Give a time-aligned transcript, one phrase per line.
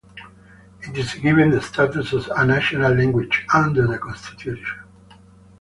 [0.81, 4.79] It is given the status of a national language under the constitution.